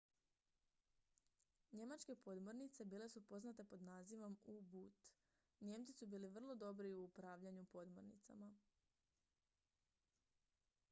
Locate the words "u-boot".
4.53-5.03